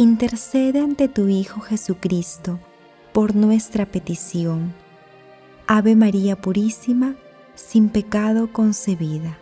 intercede 0.00 0.80
ante 0.80 1.08
tu 1.08 1.28
Hijo 1.28 1.60
Jesucristo 1.60 2.58
por 3.12 3.36
nuestra 3.36 3.84
petición. 3.84 4.72
Ave 5.66 5.94
María 5.94 6.40
Purísima, 6.40 7.16
sin 7.54 7.90
pecado 7.90 8.50
concebida. 8.50 9.36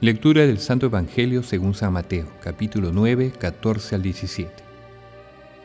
Lectura 0.00 0.46
del 0.46 0.60
Santo 0.60 0.86
Evangelio 0.86 1.42
según 1.42 1.74
San 1.74 1.92
Mateo, 1.92 2.28
capítulo 2.40 2.92
9, 2.92 3.32
14 3.36 3.96
al 3.96 4.02
17. 4.02 4.52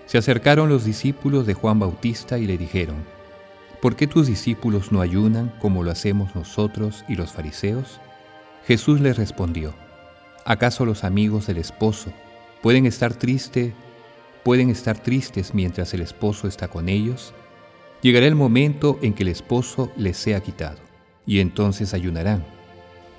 Se 0.07 0.17
acercaron 0.17 0.69
los 0.69 0.85
discípulos 0.85 1.45
de 1.45 1.53
Juan 1.53 1.77
Bautista 1.77 2.39
y 2.39 2.47
le 2.47 2.57
dijeron, 2.57 3.14
¿por 3.85 3.95
qué 3.95 4.07
tus 4.07 4.25
discípulos 4.25 4.91
no 4.91 4.99
ayunan 4.99 5.53
como 5.59 5.83
lo 5.83 5.91
hacemos 5.91 6.33
nosotros 6.33 7.05
y 7.07 7.13
los 7.13 7.33
fariseos? 7.33 7.99
Jesús 8.65 8.99
les 8.99 9.15
respondió, 9.15 9.75
¿acaso 10.43 10.87
los 10.87 11.03
amigos 11.03 11.45
del 11.45 11.59
esposo 11.59 12.11
pueden 12.63 12.87
estar 12.87 13.13
tristes, 13.13 13.73
pueden 14.43 14.71
estar 14.71 14.97
tristes 14.97 15.53
mientras 15.53 15.93
el 15.93 16.01
esposo 16.01 16.47
está 16.47 16.67
con 16.67 16.89
ellos? 16.89 17.31
Llegará 18.01 18.25
el 18.25 18.33
momento 18.33 18.97
en 19.03 19.13
que 19.13 19.21
el 19.21 19.29
esposo 19.29 19.91
les 19.97 20.17
sea 20.17 20.39
quitado, 20.41 20.79
y 21.27 21.39
entonces 21.39 21.93
ayunarán. 21.93 22.43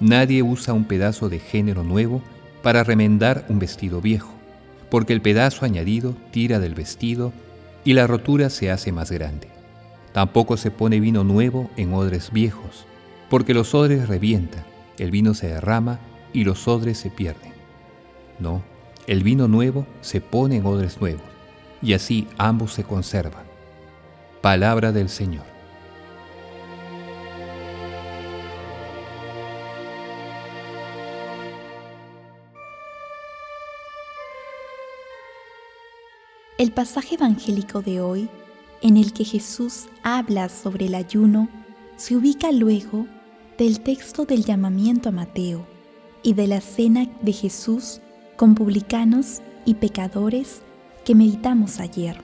Nadie 0.00 0.42
usa 0.42 0.74
un 0.74 0.86
pedazo 0.86 1.28
de 1.28 1.38
género 1.38 1.84
nuevo 1.84 2.22
para 2.64 2.82
remendar 2.82 3.46
un 3.48 3.60
vestido 3.60 4.00
viejo, 4.00 4.34
porque 4.90 5.12
el 5.12 5.22
pedazo 5.22 5.64
añadido 5.64 6.16
tira 6.32 6.58
del 6.58 6.74
vestido 6.74 7.32
y 7.84 7.92
la 7.92 8.08
rotura 8.08 8.50
se 8.50 8.72
hace 8.72 8.90
más 8.90 9.12
grande. 9.12 9.55
Tampoco 10.16 10.56
se 10.56 10.70
pone 10.70 10.98
vino 10.98 11.24
nuevo 11.24 11.68
en 11.76 11.92
odres 11.92 12.32
viejos, 12.32 12.86
porque 13.28 13.52
los 13.52 13.74
odres 13.74 14.08
revientan, 14.08 14.64
el 14.96 15.10
vino 15.10 15.34
se 15.34 15.48
derrama 15.48 15.98
y 16.32 16.44
los 16.44 16.66
odres 16.68 16.96
se 16.96 17.10
pierden. 17.10 17.52
No, 18.38 18.62
el 19.06 19.22
vino 19.22 19.46
nuevo 19.46 19.84
se 20.00 20.22
pone 20.22 20.56
en 20.56 20.64
odres 20.64 21.02
nuevos, 21.02 21.20
y 21.82 21.92
así 21.92 22.28
ambos 22.38 22.72
se 22.72 22.82
conservan. 22.82 23.44
Palabra 24.40 24.90
del 24.90 25.10
Señor. 25.10 25.44
El 36.56 36.72
pasaje 36.72 37.16
evangélico 37.16 37.82
de 37.82 38.00
hoy 38.00 38.30
en 38.82 38.96
el 38.96 39.12
que 39.12 39.24
Jesús 39.24 39.86
habla 40.02 40.48
sobre 40.48 40.86
el 40.86 40.94
ayuno 40.94 41.48
se 41.96 42.16
ubica 42.16 42.52
luego 42.52 43.06
del 43.58 43.80
texto 43.80 44.24
del 44.24 44.44
llamamiento 44.44 45.08
a 45.08 45.12
Mateo 45.12 45.66
y 46.22 46.34
de 46.34 46.46
la 46.46 46.60
cena 46.60 47.08
de 47.22 47.32
Jesús 47.32 48.00
con 48.36 48.54
publicanos 48.54 49.40
y 49.64 49.74
pecadores 49.74 50.60
que 51.04 51.14
meditamos 51.14 51.80
ayer. 51.80 52.20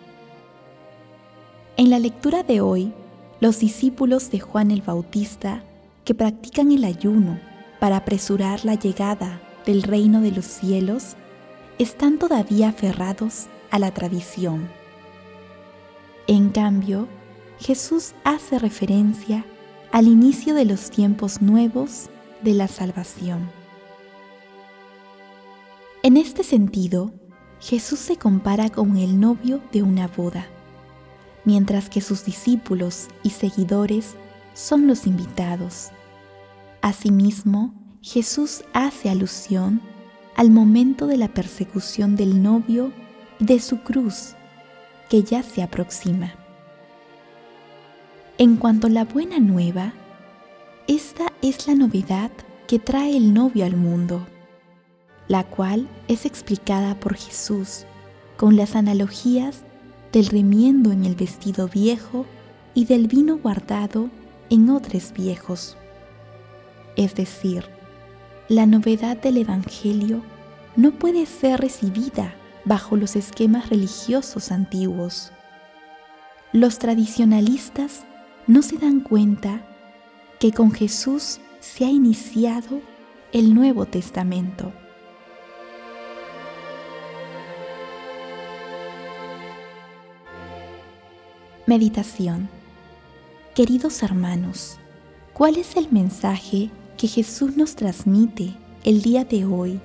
En 1.77 1.89
la 1.89 1.99
lectura 1.99 2.43
de 2.43 2.61
hoy, 2.61 2.93
los 3.41 3.61
discípulos 3.61 4.31
de 4.31 4.41
Juan 4.41 4.71
el 4.71 4.83
Bautista 4.83 5.65
que 6.05 6.15
practican 6.15 6.71
el 6.71 6.85
ayuno 6.85 7.41
para 7.81 7.97
apresurar 7.97 8.65
la 8.65 8.75
llegada 8.75 9.41
del 9.65 9.83
reino 9.83 10.21
de 10.21 10.33
los 10.33 10.45
cielos 10.45 11.17
están 11.79 12.19
todavía 12.19 12.69
aferrados 12.69 13.47
a 13.71 13.79
la 13.79 13.93
tradición 13.93 14.81
en 16.27 16.50
cambio, 16.50 17.09
Jesús 17.59 18.15
hace 18.25 18.59
referencia 18.59 19.44
al 19.91 20.06
inicio 20.06 20.55
de 20.55 20.65
los 20.65 20.91
tiempos 20.91 21.43
nuevos 21.43 22.09
de 22.43 22.55
la 22.55 22.69
salvación. 22.69 23.50
En 26.03 26.16
este 26.16 26.43
sentido, 26.43 27.12
Jesús 27.61 28.00
se 28.00 28.16
compara 28.16 28.71
con 28.71 28.97
el 28.97 29.21
novio 29.21 29.61
de 29.72 29.82
una 29.82 30.09
boda, 30.09 30.47
mientras 31.44 31.88
que 31.88 32.00
sus 32.00 32.25
discípulos 32.25 33.09
y 33.22 33.31
seguidores 33.31 34.16
son 34.55 34.87
los 34.87 35.06
invitados. 35.06 35.91
Asimismo, 36.81 37.75
Jesús 38.00 38.65
hace 38.72 39.11
alusión 39.11 39.81
al 40.34 40.50
momento 40.50 41.06
de 41.06 41.16
la 41.16 41.28
persecución 41.28 42.16
del 42.16 42.43
novio 42.43 42.93
y 43.38 43.44
de 43.44 43.61
su 43.61 43.82
cruz 43.82 44.34
que 45.12 45.23
ya 45.23 45.43
se 45.43 45.62
aproxima. 45.62 46.33
En 48.39 48.56
cuanto 48.56 48.87
a 48.87 48.91
la 48.91 49.05
buena 49.05 49.41
nueva, 49.41 49.93
esta 50.89 51.31
es 51.43 51.69
la 51.69 51.75
novedad 51.75 52.31
que 52.67 52.78
trae 52.78 53.15
el 53.15 53.34
novio 53.34 53.67
al 53.67 53.77
mundo, 53.77 54.27
la 55.28 55.45
cual 55.45 55.87
es 56.09 56.25
explicada 56.25 56.99
por 56.99 57.15
Jesús 57.15 57.84
con 58.39 58.56
las 58.56 58.75
analogías 58.75 59.65
del 60.12 60.28
remiendo 60.28 60.93
en 60.93 61.05
el 61.05 61.15
vestido 61.15 61.69
viejo 61.69 62.25
y 62.73 62.87
del 62.87 63.06
vino 63.06 63.37
guardado 63.37 64.09
en 64.49 64.71
otros 64.71 65.12
viejos. 65.12 65.77
Es 66.97 67.15
decir, 67.15 67.67
la 68.49 68.65
novedad 68.65 69.19
del 69.19 69.37
Evangelio 69.37 70.23
no 70.75 70.93
puede 70.93 71.27
ser 71.27 71.61
recibida 71.61 72.34
bajo 72.65 72.97
los 72.97 73.17
esquemas 73.17 73.71
religiosos 73.71 74.53
antiguos. 74.53 75.33
Los 76.53 76.78
tradicionalistas 76.78 78.05
no 78.47 78.62
se 78.62 78.77
dan 78.77 79.00
cuenta 79.00 79.62
que 80.39 80.53
con 80.53 80.73
Jesús 80.73 81.41
se 81.61 81.84
ha 81.84 81.91
iniciado 81.91 82.81
el 83.33 83.55
Nuevo 83.55 83.87
Testamento. 83.87 84.73
Meditación 91.67 92.49
Queridos 93.55 94.03
hermanos, 94.03 94.79
¿cuál 95.34 95.56
es 95.59 95.77
el 95.77 95.93
mensaje 95.93 96.71
que 96.97 97.06
Jesús 97.06 97.56
nos 97.56 97.77
transmite 97.77 98.55
el 98.83 99.03
día 99.03 99.25
de 99.25 99.44
hoy 99.44 99.79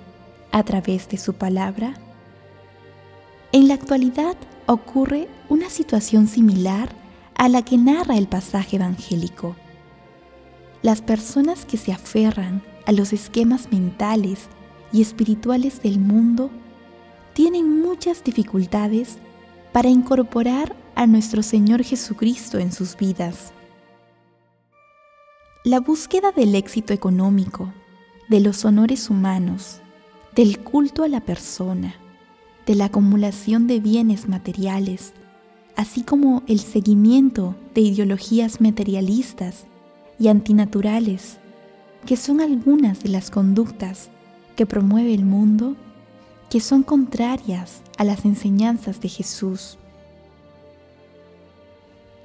a 0.52 0.64
través 0.64 1.10
de 1.10 1.18
su 1.18 1.34
palabra? 1.34 2.00
En 3.58 3.68
la 3.68 3.74
actualidad 3.74 4.38
ocurre 4.68 5.28
una 5.50 5.72
situación 5.72 6.28
similar 6.28 6.90
a 7.34 7.50
la 7.50 7.64
que 7.64 7.76
narra 7.76 8.16
el 8.16 8.28
pasaje 8.28 8.76
evangélico. 8.76 9.56
Las 10.84 11.02
personas 11.02 11.66
que 11.66 11.78
se 11.78 11.92
aferran 11.92 12.62
a 12.86 12.92
los 12.92 13.14
esquemas 13.14 13.72
mentales 13.72 14.48
y 14.94 15.02
espirituales 15.02 15.82
del 15.82 15.98
mundo 15.98 16.52
tienen 17.34 17.82
muchas 17.82 18.24
dificultades 18.24 19.18
para 19.72 19.90
incorporar 19.90 20.76
a 20.94 21.08
nuestro 21.08 21.42
Señor 21.42 21.84
Jesucristo 21.84 22.60
en 22.60 22.72
sus 22.72 22.96
vidas. 22.96 23.54
La 25.64 25.80
búsqueda 25.80 26.32
del 26.32 26.54
éxito 26.54 26.94
económico, 26.94 27.74
de 28.30 28.40
los 28.40 28.66
honores 28.66 29.10
humanos, 29.10 29.82
del 30.36 30.60
culto 30.60 31.02
a 31.02 31.08
la 31.08 31.22
persona, 31.22 31.96
de 32.68 32.76
la 32.76 32.86
acumulación 32.86 33.66
de 33.66 33.80
bienes 33.80 34.28
materiales, 34.28 35.14
así 35.78 36.04
como 36.04 36.44
el 36.48 36.60
seguimiento 36.60 37.56
de 37.74 37.82
ideologías 37.82 38.60
materialistas 38.60 39.66
y 40.20 40.28
antinaturales, 40.28 41.38
que 42.06 42.18
son 42.18 42.42
algunas 42.42 43.02
de 43.02 43.10
las 43.10 43.32
conductas 43.32 44.10
que 44.58 44.66
promueve 44.66 45.14
el 45.14 45.24
mundo, 45.24 45.78
que 46.50 46.60
son 46.60 46.84
contrarias 46.84 47.84
a 47.98 48.04
las 48.04 48.26
enseñanzas 48.26 49.00
de 49.00 49.10
Jesús. 49.10 49.78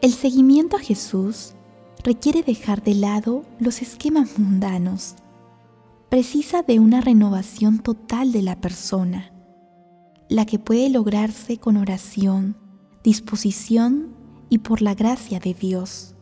El 0.01 0.13
seguimiento 0.13 0.77
a 0.77 0.81
Jesús 0.81 1.53
requiere 2.03 2.43
dejar 2.43 2.83
de 2.83 2.97
lado 2.97 3.45
los 3.61 3.81
esquemas 3.81 4.37
mundanos, 4.41 5.15
precisa 6.09 6.63
de 6.63 6.81
una 6.81 7.01
renovación 7.01 7.79
total 7.79 8.33
de 8.33 8.43
la 8.43 8.61
persona 8.61 9.32
la 10.33 10.47
que 10.47 10.59
puede 10.59 10.89
lograrse 10.89 11.59
con 11.59 11.77
oración, 11.77 12.57
disposición 13.05 14.15
y 14.49 14.59
por 14.59 14.81
la 14.81 14.95
gracia 14.95 15.41
de 15.41 15.53
Dios. 15.53 16.15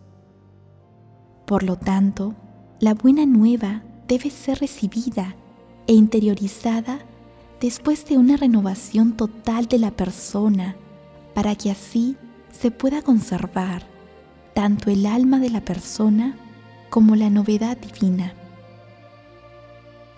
Por 1.47 1.63
lo 1.63 1.77
tanto, 1.77 2.35
la 2.81 2.95
buena 2.95 3.25
nueva 3.25 3.85
debe 4.09 4.31
ser 4.31 4.59
recibida 4.59 5.37
e 5.87 5.93
interiorizada 5.93 6.99
después 7.61 8.05
de 8.07 8.19
una 8.19 8.37
renovación 8.37 9.17
total 9.17 9.67
de 9.67 9.79
la 9.79 9.93
persona 9.93 10.75
para 11.33 11.55
que 11.55 11.71
así 11.71 12.17
se 12.51 12.73
pueda 12.73 13.03
conservar 13.03 13.85
tanto 14.55 14.91
el 14.91 15.07
alma 15.07 15.39
de 15.39 15.51
la 15.51 15.61
persona 15.61 16.37
como 16.89 17.15
la 17.15 17.31
novedad 17.31 17.77
divina. 17.77 18.35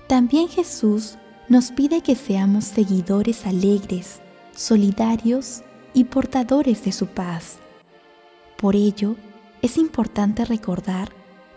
También 0.06 0.49
Jesús 0.49 1.19
nos 1.52 1.70
pide 1.70 2.00
que 2.00 2.16
seamos 2.16 2.64
seguidores 2.64 3.44
alegres, 3.44 4.22
solidarios 4.56 5.62
y 5.93 6.04
portadores 6.04 6.82
de 6.82 6.93
su 6.93 7.08
paz. 7.08 7.58
Por 8.56 8.75
ello, 8.75 9.16
es 9.60 9.76
importante 9.76 10.46
recordar 10.46 11.10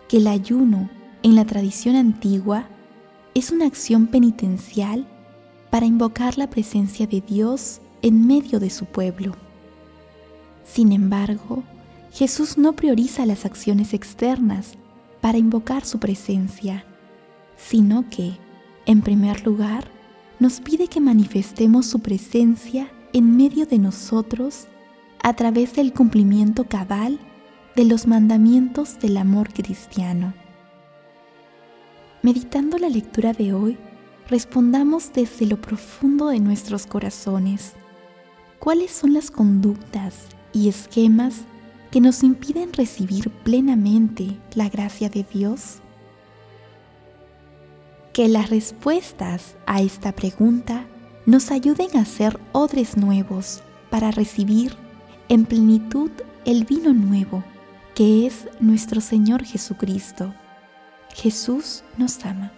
que 0.06 0.18
el 0.18 0.26
ayuno 0.26 0.90
en 1.22 1.34
la 1.34 1.46
tradición 1.46 1.96
antigua 1.96 2.68
es 3.32 3.50
una 3.50 3.64
acción 3.64 4.06
penitencial 4.08 5.06
para 5.70 5.86
invocar 5.86 6.36
la 6.36 6.50
presencia 6.50 7.06
de 7.06 7.22
Dios 7.22 7.80
en 8.02 8.26
medio 8.26 8.60
de 8.60 8.68
su 8.68 8.84
pueblo. 8.84 9.32
Sin 10.66 10.92
embargo, 10.92 11.62
Jesús 12.12 12.58
no 12.58 12.74
prioriza 12.74 13.24
las 13.24 13.46
acciones 13.46 13.94
externas 13.94 14.74
para 15.22 15.38
invocar 15.38 15.86
su 15.86 15.98
presencia, 15.98 16.84
sino 17.56 18.10
que, 18.10 18.36
en 18.86 19.02
primer 19.02 19.44
lugar, 19.44 19.90
nos 20.38 20.60
pide 20.60 20.86
que 20.88 21.00
manifestemos 21.00 21.86
su 21.86 22.00
presencia 22.00 22.88
en 23.12 23.36
medio 23.36 23.66
de 23.66 23.78
nosotros 23.78 24.66
a 25.22 25.34
través 25.34 25.74
del 25.74 25.92
cumplimiento 25.92 26.64
cabal 26.64 27.18
de 27.74 27.84
los 27.84 28.06
mandamientos 28.06 28.98
del 29.00 29.16
amor 29.16 29.52
cristiano. 29.52 30.34
Meditando 32.22 32.78
la 32.78 32.88
lectura 32.88 33.32
de 33.32 33.52
hoy, 33.52 33.76
respondamos 34.28 35.12
desde 35.12 35.46
lo 35.46 35.60
profundo 35.60 36.28
de 36.28 36.40
nuestros 36.40 36.86
corazones. 36.86 37.72
¿Cuáles 38.58 38.90
son 38.90 39.14
las 39.14 39.30
conductas 39.30 40.26
y 40.52 40.68
esquemas 40.68 41.42
que 41.90 42.00
nos 42.00 42.22
impiden 42.22 42.72
recibir 42.72 43.30
plenamente 43.30 44.36
la 44.54 44.68
gracia 44.68 45.08
de 45.08 45.24
Dios? 45.24 45.80
Que 48.16 48.28
las 48.28 48.48
respuestas 48.48 49.56
a 49.66 49.82
esta 49.82 50.12
pregunta 50.12 50.86
nos 51.26 51.50
ayuden 51.50 51.98
a 51.98 52.06
ser 52.06 52.40
odres 52.52 52.96
nuevos 52.96 53.62
para 53.90 54.10
recibir 54.10 54.74
en 55.28 55.44
plenitud 55.44 56.10
el 56.46 56.64
vino 56.64 56.94
nuevo, 56.94 57.44
que 57.94 58.26
es 58.26 58.48
nuestro 58.58 59.02
Señor 59.02 59.44
Jesucristo. 59.44 60.32
Jesús 61.14 61.84
nos 61.98 62.24
ama. 62.24 62.52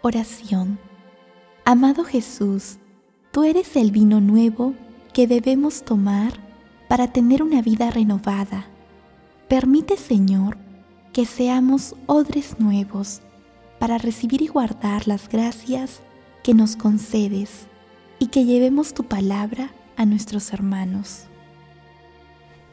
Oración. 0.00 0.78
Amado 1.66 2.02
Jesús, 2.06 2.78
tú 3.30 3.44
eres 3.44 3.76
el 3.76 3.90
vino 3.90 4.22
nuevo 4.22 4.72
que 5.12 5.26
debemos 5.26 5.82
tomar 5.82 6.47
para 6.88 7.08
tener 7.08 7.42
una 7.42 7.62
vida 7.62 7.90
renovada. 7.90 8.66
Permite, 9.46 9.96
Señor, 9.96 10.56
que 11.12 11.26
seamos 11.26 11.94
odres 12.06 12.58
nuevos 12.58 13.20
para 13.78 13.98
recibir 13.98 14.42
y 14.42 14.48
guardar 14.48 15.06
las 15.06 15.28
gracias 15.28 16.00
que 16.42 16.54
nos 16.54 16.76
concedes 16.76 17.66
y 18.18 18.28
que 18.28 18.44
llevemos 18.44 18.94
tu 18.94 19.04
palabra 19.04 19.70
a 19.96 20.06
nuestros 20.06 20.52
hermanos. 20.52 21.24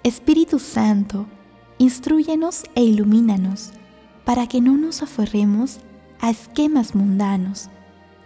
Espíritu 0.04 0.60
Santo, 0.60 1.26
instruyenos 1.78 2.64
e 2.76 2.84
ilumínanos 2.84 3.72
para 4.24 4.48
que 4.48 4.62
no 4.62 4.78
nos 4.78 5.02
aferremos 5.02 5.80
a 6.20 6.30
esquemas 6.30 6.96
mundanos 6.96 7.70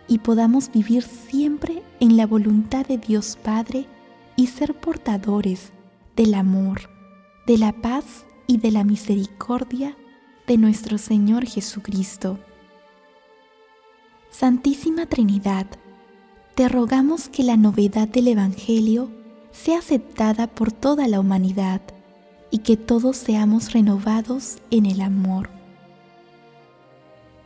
y 0.07 0.19
podamos 0.19 0.71
vivir 0.71 1.03
siempre 1.03 1.83
en 1.99 2.17
la 2.17 2.25
voluntad 2.25 2.85
de 2.85 2.97
Dios 2.97 3.37
Padre 3.41 3.85
y 4.35 4.47
ser 4.47 4.73
portadores 4.73 5.71
del 6.19 6.33
amor, 6.33 6.89
de 7.47 7.57
la 7.57 7.71
paz 7.71 8.25
y 8.45 8.57
de 8.57 8.71
la 8.71 8.83
misericordia 8.83 9.95
de 10.47 10.57
nuestro 10.57 10.97
Señor 10.97 11.45
Jesucristo. 11.45 12.37
Santísima 14.29 15.05
Trinidad, 15.05 15.65
te 16.55 16.67
rogamos 16.67 17.29
que 17.29 17.43
la 17.43 17.55
novedad 17.55 18.09
del 18.09 18.27
Evangelio 18.27 19.09
sea 19.53 19.79
aceptada 19.79 20.47
por 20.47 20.73
toda 20.73 21.07
la 21.07 21.21
humanidad 21.21 21.79
y 22.51 22.57
que 22.57 22.75
todos 22.75 23.15
seamos 23.15 23.71
renovados 23.71 24.57
en 24.71 24.87
el 24.87 24.99
amor 24.99 25.49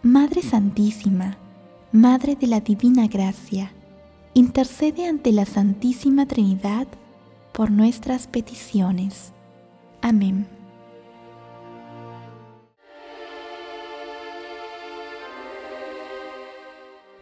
Madre 0.01 0.41
Santísima, 0.41 1.37
Madre 1.91 2.35
de 2.35 2.47
la 2.47 2.59
Divina 2.59 3.05
Gracia, 3.05 3.71
intercede 4.33 5.05
ante 5.07 5.31
la 5.31 5.45
Santísima 5.45 6.25
Trinidad 6.25 6.87
por 7.53 7.71
nuestras 7.71 8.27
peticiones. 8.27 9.31
Amén. 10.01 10.47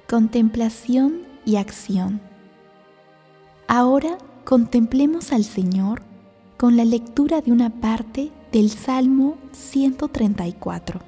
Contemplación 0.10 1.22
y 1.46 1.58
acción. 1.58 2.22
Ahora 3.68 4.18
contemplemos 4.44 5.32
al 5.32 5.44
Señor 5.44 6.02
con 6.58 6.76
la 6.76 6.86
lectura 6.86 7.42
de 7.42 7.52
una 7.52 7.70
parte 7.70 8.32
del 8.52 8.70
Salmo 8.70 9.38
134. 9.52 11.00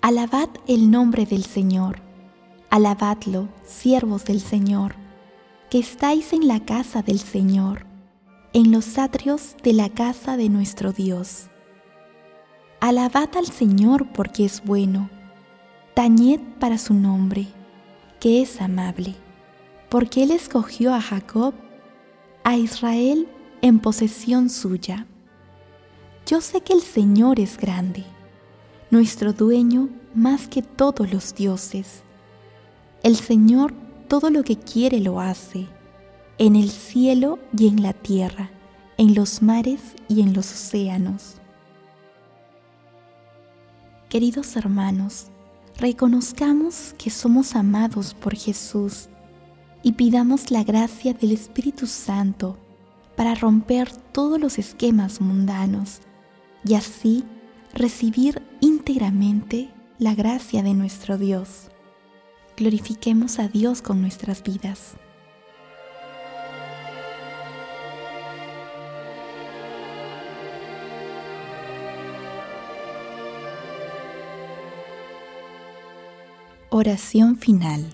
Alabad 0.00 0.48
el 0.66 0.90
nombre 0.90 1.26
del 1.26 1.44
Señor, 1.44 2.00
alabadlo, 2.70 3.48
siervos 3.64 4.24
del 4.24 4.40
Señor, 4.40 5.01
que 5.72 5.78
estáis 5.78 6.34
en 6.34 6.48
la 6.48 6.60
casa 6.60 7.00
del 7.00 7.18
Señor, 7.18 7.86
en 8.52 8.72
los 8.72 8.98
atrios 8.98 9.56
de 9.62 9.72
la 9.72 9.88
casa 9.88 10.36
de 10.36 10.50
nuestro 10.50 10.92
Dios. 10.92 11.46
Alabad 12.80 13.30
al 13.38 13.46
Señor 13.46 14.12
porque 14.12 14.44
es 14.44 14.62
bueno, 14.62 15.08
tañed 15.94 16.40
para 16.60 16.76
su 16.76 16.92
nombre, 16.92 17.46
que 18.20 18.42
es 18.42 18.60
amable, 18.60 19.14
porque 19.88 20.24
Él 20.24 20.32
escogió 20.32 20.92
a 20.92 21.00
Jacob, 21.00 21.54
a 22.44 22.58
Israel 22.58 23.26
en 23.62 23.78
posesión 23.78 24.50
suya. 24.50 25.06
Yo 26.26 26.42
sé 26.42 26.60
que 26.60 26.74
el 26.74 26.82
Señor 26.82 27.40
es 27.40 27.56
grande 27.56 28.04
nuestro 28.90 29.32
dueño 29.32 29.88
más 30.14 30.48
que 30.48 30.60
todos 30.60 31.10
los 31.10 31.34
dioses. 31.34 32.02
El 33.02 33.16
Señor 33.16 33.72
todo 34.12 34.28
lo 34.28 34.44
que 34.44 34.56
quiere 34.58 35.00
lo 35.00 35.20
hace, 35.20 35.66
en 36.36 36.54
el 36.54 36.68
cielo 36.68 37.38
y 37.56 37.66
en 37.66 37.82
la 37.82 37.94
tierra, 37.94 38.50
en 38.98 39.14
los 39.14 39.40
mares 39.40 39.80
y 40.06 40.20
en 40.20 40.34
los 40.34 40.52
océanos. 40.52 41.36
Queridos 44.10 44.54
hermanos, 44.56 45.28
reconozcamos 45.78 46.94
que 46.98 47.08
somos 47.08 47.56
amados 47.56 48.12
por 48.12 48.36
Jesús 48.36 49.08
y 49.82 49.92
pidamos 49.92 50.50
la 50.50 50.62
gracia 50.62 51.14
del 51.14 51.32
Espíritu 51.32 51.86
Santo 51.86 52.58
para 53.16 53.34
romper 53.34 53.90
todos 54.12 54.38
los 54.38 54.58
esquemas 54.58 55.22
mundanos 55.22 56.00
y 56.66 56.74
así 56.74 57.24
recibir 57.72 58.42
íntegramente 58.60 59.70
la 59.98 60.14
gracia 60.14 60.62
de 60.62 60.74
nuestro 60.74 61.16
Dios. 61.16 61.71
Glorifiquemos 62.56 63.38
a 63.38 63.48
Dios 63.48 63.80
con 63.82 64.00
nuestras 64.00 64.42
vidas. 64.42 64.96
Oración 76.74 77.36
final. 77.36 77.84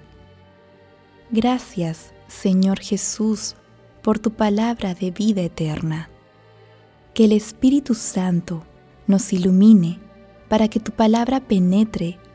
Gracias, 1.31 2.13
Señor 2.27 2.79
Jesús, 2.79 3.57
por 4.03 4.19
tu 4.19 4.31
palabra 4.31 4.95
de 4.95 5.11
vida 5.11 5.43
eterna. 5.43 6.09
Que 7.13 7.25
el 7.25 7.33
Espíritu 7.33 7.95
Santo 7.95 8.65
nos 9.07 9.33
ilumine 9.33 9.99
para 10.49 10.69
que 10.69 10.81
tu 10.81 10.93
palabra 10.93 11.41
penetre 11.41 12.19